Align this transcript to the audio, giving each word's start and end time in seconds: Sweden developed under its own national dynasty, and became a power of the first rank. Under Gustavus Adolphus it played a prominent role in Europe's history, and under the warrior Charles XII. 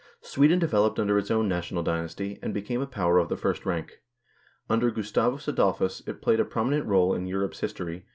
Sweden 0.23 0.57
developed 0.57 0.97
under 0.99 1.15
its 1.19 1.29
own 1.29 1.47
national 1.47 1.83
dynasty, 1.83 2.39
and 2.41 2.55
became 2.55 2.81
a 2.81 2.87
power 2.87 3.19
of 3.19 3.29
the 3.29 3.37
first 3.37 3.67
rank. 3.67 4.01
Under 4.67 4.89
Gustavus 4.89 5.47
Adolphus 5.47 6.01
it 6.07 6.23
played 6.23 6.39
a 6.39 6.43
prominent 6.43 6.87
role 6.87 7.13
in 7.13 7.27
Europe's 7.27 7.59
history, 7.59 7.61
and 7.61 7.71
under 7.71 7.75
the 7.75 7.85
warrior 7.85 7.99
Charles 8.01 8.07
XII. 8.07 8.09